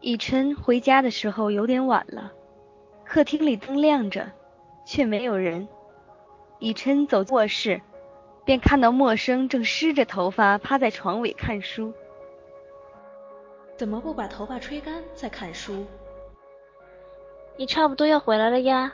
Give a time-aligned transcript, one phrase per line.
[0.00, 2.32] 以琛回家的时候有点晚了，
[3.04, 4.30] 客厅里灯亮着，
[4.84, 5.68] 却没有人。
[6.60, 7.80] 以琛走进卧室，
[8.44, 11.92] 便看到默生正湿着头发趴在床尾看书。
[13.76, 15.84] 怎么不把头发吹干再看书？
[17.56, 18.92] 你差不多要回来了呀。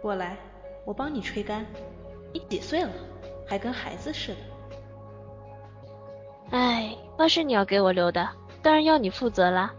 [0.00, 0.36] 过来，
[0.84, 1.64] 我帮你吹干。
[2.32, 2.90] 你几岁了，
[3.46, 4.38] 还跟孩子似的？
[6.50, 8.28] 哎，那是你要给我留的，
[8.64, 9.72] 当然要你负责啦。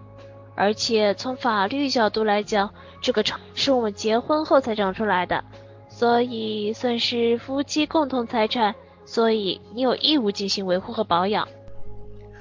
[0.55, 5.43] 而且从法律角度来讲，这个床是我们结婚后才长出来的。
[5.89, 11.47] 所以算是夫妻共同财产，所以你有义务进行维护和保养。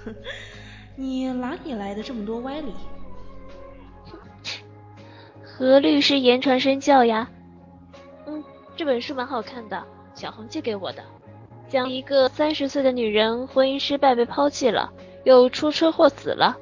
[0.04, 0.14] 哼，
[0.96, 2.72] 你哪里来的这么多歪理？
[5.44, 7.28] 何律师言传身教呀。
[8.26, 8.42] 嗯，
[8.76, 9.82] 这本书蛮好看的，
[10.14, 11.02] 小红借给我的，
[11.68, 14.92] 讲一个三十岁的女人婚姻失败被抛弃了，
[15.24, 16.56] 又出车祸死了，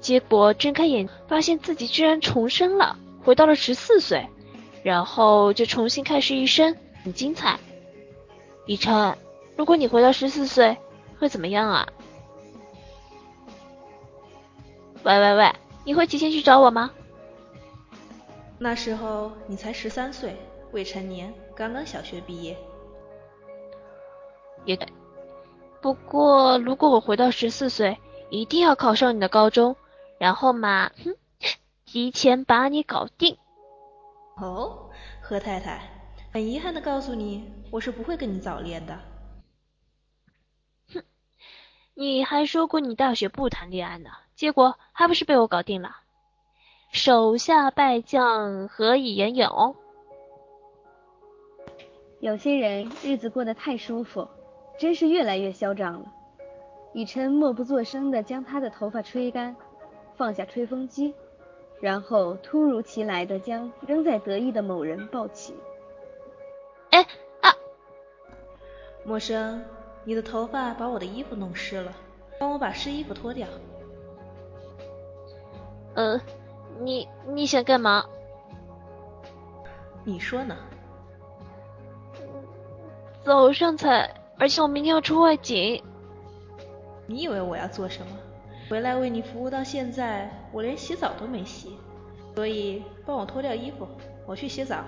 [0.00, 4.26] 结果睁开眼发现自己居然重生了，回到了十四岁。
[4.82, 7.58] 然后就重新开始一生，很精彩。
[8.64, 9.14] 以琛，
[9.54, 10.74] 如果你回到十四岁，
[11.18, 11.86] 会怎么样啊？
[15.02, 15.52] 喂喂喂，
[15.84, 16.90] 你会提前去找我吗？
[18.58, 20.34] 那时候你才十三岁，
[20.72, 22.56] 未成年，刚刚小学毕业。
[24.64, 24.88] 也对。
[25.80, 29.76] 不过如果我回到十四岁，一定要考上你的高中，
[30.18, 31.16] 然后嘛，哼，
[31.86, 33.38] 提前把你搞定。
[34.36, 34.90] 哦，
[35.22, 35.80] 何太太，
[36.32, 38.98] 很遗憾的告诉你，我是不会跟你早恋的。
[40.92, 41.02] 哼，
[41.94, 45.96] 你还说过你大学不谈恋爱呢，结果还不是被我搞定了？
[46.92, 49.76] 手下败将何以言勇？
[52.20, 54.28] 有些人日子过得太舒服，
[54.80, 56.10] 真是越来越嚣张了。
[56.94, 59.54] 雨琛默不作声的将他的头发吹干，
[60.16, 61.14] 放下吹风机。
[61.82, 65.54] 然后突如其来的将仍在得意的某人抱起。
[66.92, 67.06] 哎
[67.42, 67.52] 啊！
[69.04, 69.62] 陌生，
[70.04, 71.92] 你的头发把我的衣服弄湿了，
[72.38, 73.46] 帮我把湿衣服脱掉。
[75.94, 76.18] 呃，
[76.80, 78.06] 你你想干嘛？
[80.04, 80.56] 你说呢？
[83.22, 85.82] 早上才，而且我明天要出外景。
[87.06, 88.16] 你以为我要做什么？
[88.70, 91.76] 回来为你服务到现在，我连洗澡都没洗，
[92.34, 93.86] 所以帮我脱掉衣服，
[94.26, 94.82] 我去洗澡。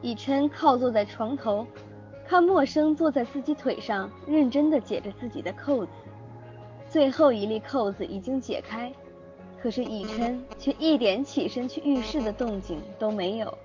[0.00, 1.66] 以琛靠坐在床头，
[2.24, 5.90] 看默生坐在自己腿上，认真的解着自己的扣子。
[6.88, 8.92] 最后一粒扣子已经解开，
[9.60, 13.58] 可是以琛却一点起身去浴室的动静都没有。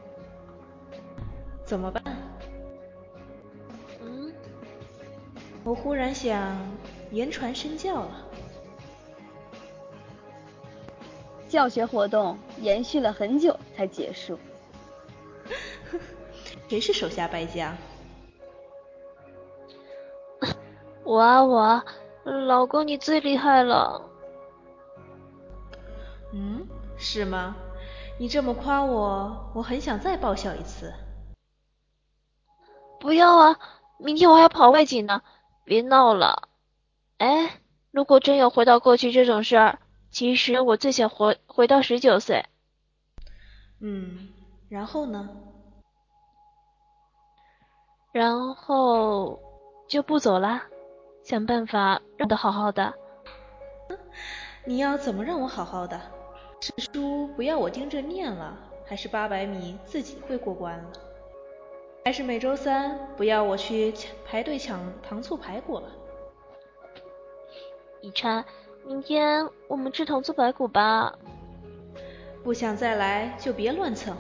[1.66, 2.03] 怎么办？
[4.01, 4.34] 嗯
[5.63, 6.57] 我忽然想
[7.12, 8.28] 言传身教了。
[11.47, 14.38] 教学活动延续了很久才结束。
[16.68, 17.73] 谁是手下败将？
[21.03, 21.85] 我啊我，啊，
[22.23, 24.02] 老公你最厉害了。
[26.31, 26.66] 嗯，
[26.97, 27.56] 是吗？
[28.18, 30.91] 你这么夸我，我很想再爆笑一次。
[33.03, 33.59] 不要啊，
[34.00, 35.22] 明天我还要跑外景呢。
[35.66, 36.47] 别闹了，
[37.18, 37.59] 哎，
[37.91, 42.46] 如果真有回到过去这种事儿，其实我最想回回到十九岁。
[43.81, 44.30] 嗯，
[44.69, 45.30] 然后呢？
[48.14, 49.38] 然后
[49.90, 50.64] 就不走啦，
[51.25, 52.94] 想办法让的好好的。
[54.64, 56.00] 你要怎么让我好好的？
[56.62, 60.91] 是书不要我盯着念了，还是八百米自己会过关了？
[62.06, 63.94] 还是每周三不要我去
[64.25, 65.88] 排队抢糖醋排骨了。
[68.02, 68.44] 以琛，
[68.86, 71.14] 明天我们吃糖醋排骨吧。
[72.44, 74.14] 不想再来就别乱蹭。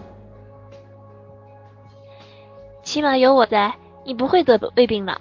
[2.83, 5.19] 起码有我在，你不会得胃病了。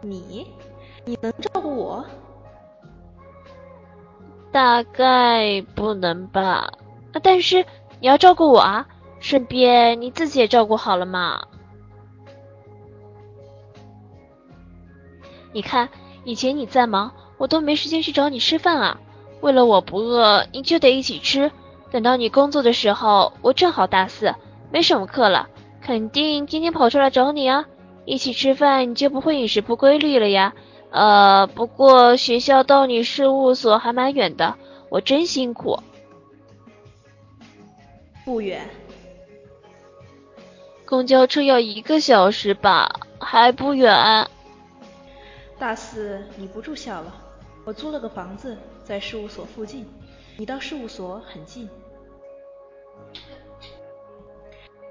[0.00, 0.46] 你，
[1.04, 2.04] 你能照顾我？
[4.50, 6.72] 大概不能吧。
[7.22, 7.64] 但是
[8.00, 8.88] 你要照顾我啊，
[9.20, 11.46] 顺便你自己也照顾好了嘛。
[15.54, 15.88] 你看，
[16.24, 18.98] 以前你在忙，我都没时间去找你吃饭啊。
[19.40, 21.52] 为了我不饿，你就得一起吃。
[21.92, 24.34] 等到你工作的时候，我正好大四，
[24.72, 25.48] 没什么课了，
[25.80, 27.66] 肯定天天跑出来找你啊。
[28.04, 30.52] 一起吃饭，你就不会饮食不规律了呀。
[30.90, 34.56] 呃，不过学校到你事务所还蛮远的，
[34.88, 35.78] 我真辛苦。
[38.24, 38.68] 不远，
[40.84, 42.90] 公交车要一个小时吧，
[43.20, 44.28] 还不远。
[45.58, 47.14] 大四你不住校了，
[47.64, 49.86] 我租了个房子在事务所附近，
[50.36, 51.68] 你到事务所很近。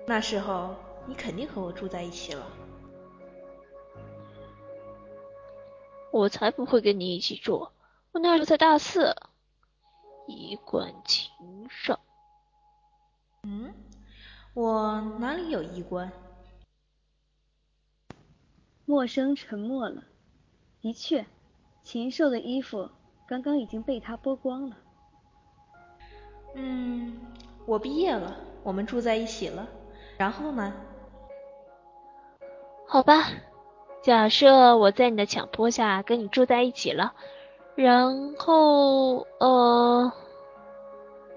[0.07, 0.75] 那时候
[1.06, 2.45] 你肯定和我住在一起了。
[6.12, 7.69] 我才不会跟你一起住，
[8.12, 9.15] 我那时候才大四。
[10.25, 11.30] 一贯情
[11.69, 12.00] 少。
[13.44, 13.74] 嗯，
[14.54, 16.12] 我哪里有衣冠？
[18.86, 20.04] 陌生沉默了。
[20.83, 21.25] 的确，
[21.81, 22.89] 禽兽的衣服
[23.25, 24.75] 刚刚已经被他剥光了。
[26.56, 27.21] 嗯，
[27.65, 29.65] 我毕业了，我们住在一起了。
[30.18, 30.74] 然后呢？
[32.85, 33.30] 好吧，
[34.01, 37.13] 假设我在你的强迫下跟你住在一起了，
[37.75, 40.12] 然后呃……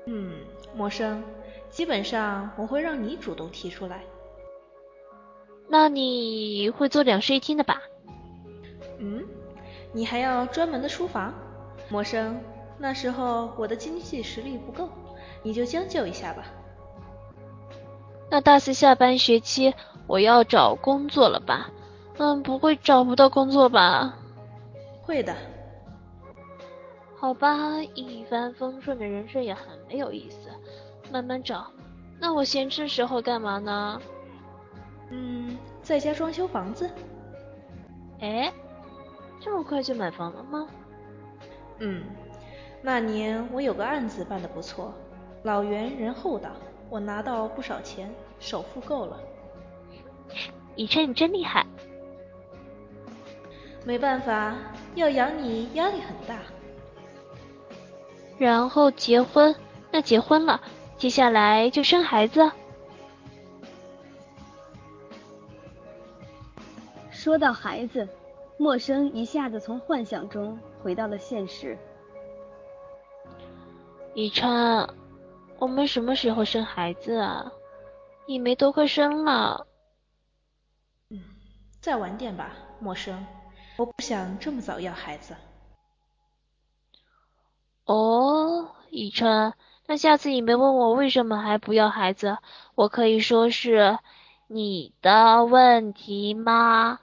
[0.06, 0.40] 嗯，
[0.74, 1.22] 陌生，
[1.70, 4.02] 基本上我会让你主动提出来。
[5.68, 7.80] 那你会做两室一厅的吧？
[8.98, 9.22] 嗯，
[9.92, 11.32] 你还要专门的书房？
[11.88, 12.40] 陌生，
[12.78, 14.88] 那时候我的经济实力不够，
[15.42, 16.44] 你就将就一下吧。
[18.28, 19.72] 那大四下半学期
[20.06, 21.70] 我要找工作了吧？
[22.18, 24.16] 嗯，不会找不到工作吧？
[25.02, 25.34] 会的。
[27.18, 30.50] 好吧，一帆风顺的人生也很没有意思，
[31.10, 31.66] 慢慢找。
[32.18, 34.00] 那我闲着时候干嘛呢？
[35.10, 36.90] 嗯，在家装修房子。
[38.20, 38.52] 哎，
[39.46, 40.66] 这么快就买房了吗？
[41.78, 42.02] 嗯，
[42.82, 44.92] 那年我有个案子办得不错，
[45.44, 46.50] 老袁人厚道。
[46.90, 49.20] 我拿到不少钱，首付够了。
[50.74, 51.64] 以琛，你真厉害。
[53.84, 54.56] 没办法，
[54.96, 56.40] 要养你压力很大。
[58.38, 59.54] 然后结婚，
[59.92, 60.60] 那结婚了，
[60.98, 62.50] 接下来就生孩子。
[67.10, 68.08] 说到孩子，
[68.58, 71.78] 陌生一下子从幻想中回到了现实。
[74.14, 74.88] 以琛。
[75.58, 77.50] 我们什么时候生孩子啊？
[78.26, 79.66] 一梅都快生了。
[81.08, 81.18] 嗯，
[81.80, 83.26] 再晚点吧，陌生。
[83.78, 85.34] 我不想这么早要孩子。
[87.86, 89.54] 哦，以琛，
[89.86, 92.36] 那下次你没问我为什么还不要孩子，
[92.74, 93.98] 我可以说是
[94.48, 96.98] 你的问题吗？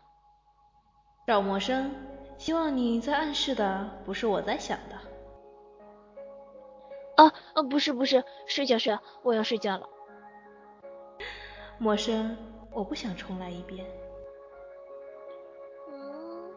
[1.26, 1.90] 赵默笙，
[2.38, 4.96] 希望你在暗示的不是我在想的。
[7.16, 9.88] 啊啊，不是不是，睡觉睡，我要睡觉了。
[11.78, 12.36] 陌生，
[12.72, 13.86] 我不想重来一遍。
[15.90, 16.52] 嗯，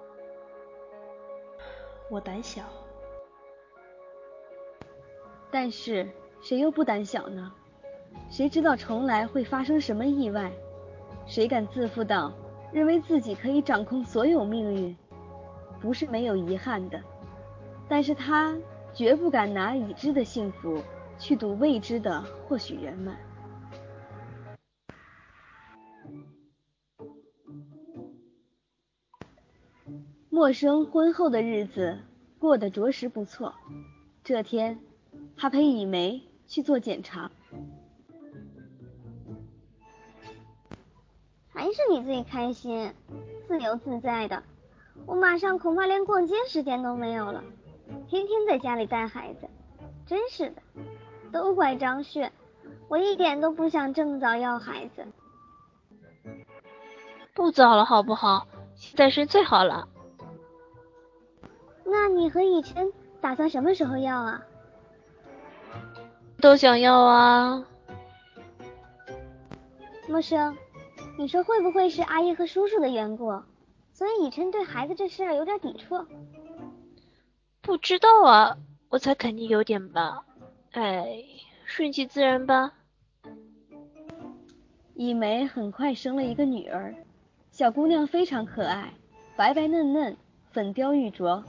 [2.10, 2.62] 我胆小。
[5.48, 6.08] 但是
[6.42, 7.52] 谁又不胆小呢？
[8.28, 10.50] 谁知道重来会发生什么意外？
[11.24, 12.32] 谁敢自负到
[12.72, 14.96] 认为自己可以掌控所有命运？
[15.80, 17.00] 不是没有遗憾的，
[17.88, 18.56] 但是他。
[18.94, 20.82] 绝不敢拿已知的幸福
[21.18, 23.14] 去赌未知的或许圆满。
[30.30, 31.98] 陌生婚后的日子
[32.38, 33.52] 过得着实不错。
[34.24, 34.80] 这天，
[35.36, 37.30] 他陪以梅去做检查。
[41.76, 42.90] 是你最开心，
[43.46, 44.42] 自由自在的。
[45.04, 47.44] 我马上恐怕连逛街时间都没有了。
[48.08, 49.46] 天天在家里带孩子，
[50.06, 50.62] 真是的，
[51.30, 52.30] 都怪张旭，
[52.88, 55.06] 我一点都不想这么早要孩子。
[57.34, 58.48] 不早了好不好？
[58.74, 59.86] 现在是最好了。
[61.84, 62.90] 那你和以琛
[63.20, 64.42] 打算什么时候要啊？
[66.40, 67.62] 都想要啊。
[70.08, 70.56] 陌生，
[71.18, 73.42] 你说会不会是阿姨和叔叔的缘故，
[73.92, 76.06] 所以以琛对孩子这事儿有点抵触？
[77.62, 78.58] 不知道啊，
[78.90, 80.24] 我猜肯定有点吧。
[80.72, 81.24] 哎，
[81.64, 82.72] 顺其自然吧。
[84.94, 86.94] 以梅很快生了一个女儿，
[87.50, 88.92] 小姑娘非常可爱，
[89.36, 90.16] 白白嫩嫩，
[90.52, 91.42] 粉雕玉琢，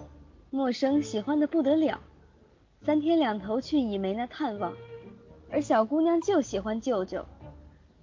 [0.50, 2.00] 陌生喜欢的不得了，
[2.82, 4.74] 三天两头去以梅那探望。
[5.52, 7.26] 而小姑娘就喜欢舅舅，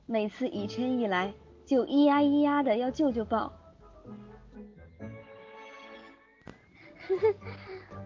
[0.07, 1.33] 每次以琛一来，
[1.67, 3.53] 就咿呀咿呀的要舅舅抱。
[7.07, 7.35] 呵呵。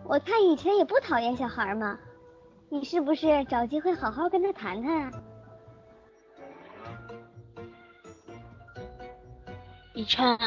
[0.04, 1.98] 我看以前也不讨厌小孩嘛，
[2.70, 5.22] 你是不是找机会好好跟他谈谈啊？
[9.94, 10.38] 以琛，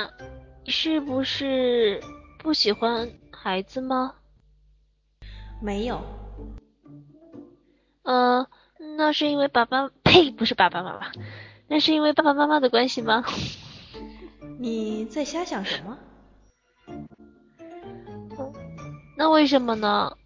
[0.64, 2.02] 你是不是
[2.40, 4.16] 不喜欢孩子吗？
[5.62, 6.02] 没有。
[8.04, 8.48] 嗯，
[8.98, 11.12] 那是因为爸爸，呸，不是爸爸妈妈，
[11.72, 13.24] 那是因为爸爸妈妈的关系吗？
[14.60, 15.98] 你在瞎想什么？
[19.16, 20.18] 那为什么呢？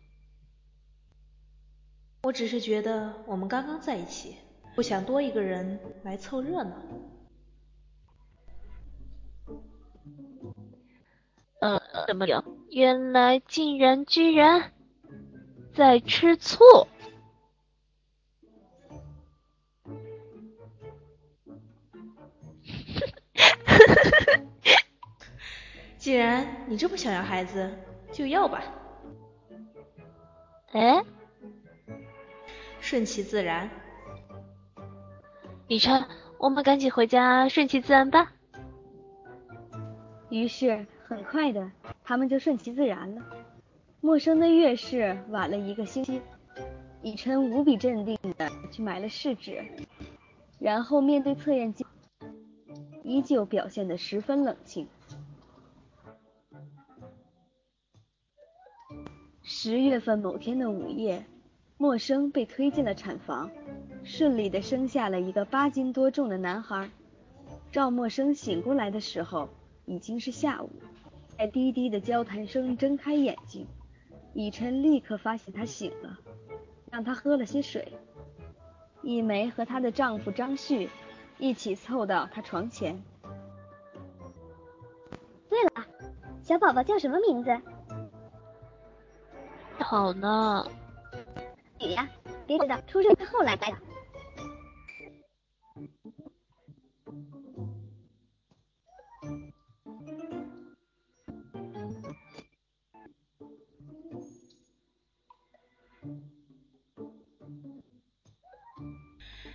[2.24, 4.38] 我只是觉得我们刚刚在一起，
[4.74, 6.76] 不想多一个人来凑热闹。
[11.62, 12.44] 呃，怎么样？
[12.72, 14.72] 原来竟然居然
[15.76, 16.58] 在吃醋。
[26.06, 27.68] 既然你这么想要孩子，
[28.12, 28.64] 就要吧。
[30.72, 31.04] 哎，
[32.80, 33.68] 顺其自然。
[35.68, 36.06] 雨琛，
[36.38, 38.32] 我们赶紧回家顺其自然吧。
[40.30, 41.72] 于是很快的，
[42.04, 43.24] 他们就顺其自然了。
[44.00, 46.22] 陌生的月事晚了一个星期，
[47.02, 49.66] 以琛无比镇定的去买了试纸，
[50.60, 51.84] 然后面对测验机，
[53.02, 54.88] 依旧表现得十分冷静。
[59.66, 61.26] 十月份某天的午夜，
[61.78, 63.50] 陌生被推进了产房，
[64.04, 66.88] 顺利的生下了一个八斤多重的男孩。
[67.72, 69.50] 赵默生醒过来的时候，
[69.86, 70.70] 已经是下午，
[71.36, 73.66] 在低低的交谈声睁开眼睛，
[74.36, 76.16] 以琛立刻发现他醒了，
[76.92, 77.92] 让他喝了些水。
[79.02, 80.88] 一梅和她的丈夫张旭
[81.40, 83.02] 一起凑到他床前。
[85.50, 85.88] 对了，
[86.44, 87.50] 小宝宝叫什么名字？
[89.88, 90.68] 好呢，
[91.80, 92.10] 雨呀，
[92.48, 93.68] 别知道，出生后来的。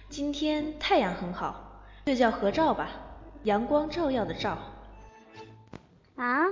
[0.09, 2.89] 今天太阳很好，就叫合照吧，
[3.43, 4.57] 阳光照耀的照。
[6.15, 6.47] 啊，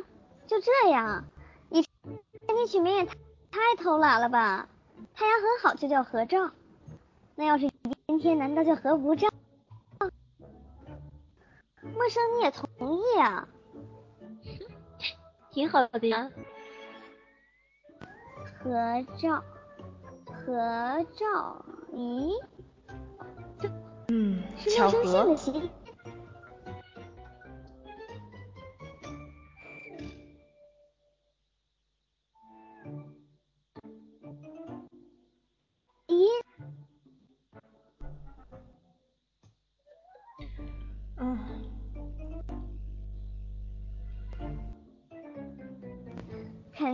[0.48, 1.24] 就这样，
[1.68, 3.14] 你给你取名也太……
[3.50, 4.68] 太偷懒了吧！
[5.14, 6.50] 太阳很好就叫合照，
[7.34, 7.70] 那要是
[8.06, 9.28] 阴天难道叫合不照？
[11.94, 13.48] 陌生你也同意啊？
[15.50, 16.30] 挺好的呀。
[18.60, 18.70] 合
[19.20, 19.42] 照，
[20.26, 22.32] 合照，咦？
[24.08, 24.42] 嗯，
[24.74, 25.36] 巧合。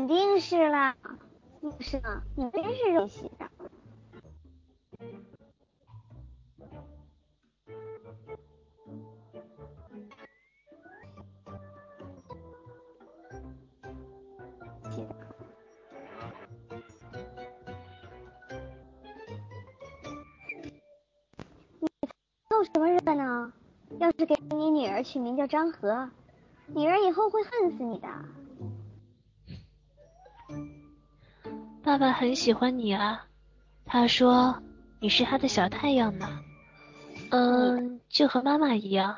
[0.07, 0.95] 肯定是啦，
[1.81, 3.51] 是啊，你真是热心的。
[21.81, 21.89] 你
[22.51, 23.51] 闹什么热闹？
[23.99, 26.11] 要是给你女儿取名叫张和，
[26.67, 28.09] 女儿以后会恨死你的。
[31.85, 33.27] 爸爸很喜欢你啊，
[33.85, 34.59] 他说
[35.01, 36.27] 你是他的小太阳呢，
[37.31, 39.15] 嗯，就和妈妈一样。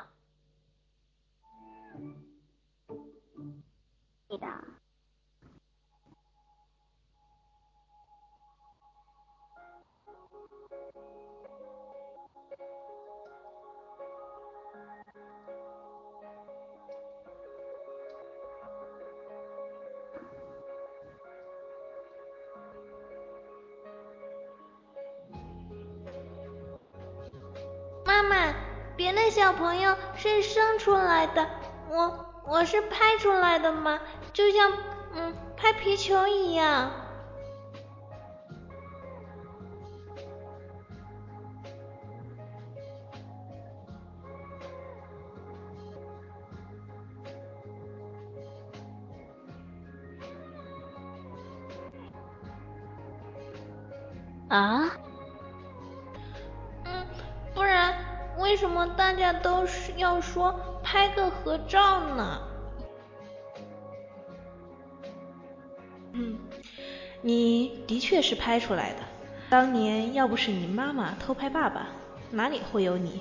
[29.09, 31.47] 别的小朋友是生出来的，
[31.89, 34.01] 我我是拍出来的嘛，
[34.33, 34.69] 就像
[35.15, 36.91] 嗯拍皮球一样。
[54.49, 54.91] 啊？
[58.47, 62.41] 为什么大家都是要说拍个合照呢？
[66.13, 66.39] 嗯，
[67.21, 68.99] 你的确是拍出来的。
[69.49, 71.87] 当年要不是你妈妈偷拍爸爸，
[72.31, 73.19] 哪里会有你？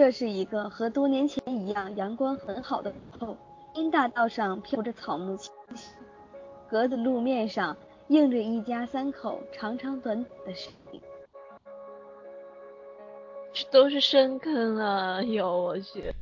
[0.00, 3.36] 这是一个和多年前一样阳光很好的午后，
[3.74, 5.90] 因大道上飘着草木清香，
[6.70, 7.76] 格子路面上
[8.06, 11.00] 映着一家三口长长短短的身影。
[13.52, 15.20] 这都是深坑啊！
[15.20, 16.14] 哟，我去。